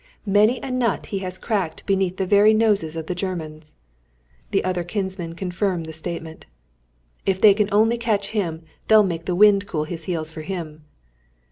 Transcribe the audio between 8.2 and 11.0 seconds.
him they'll make the wind cool his heels for him."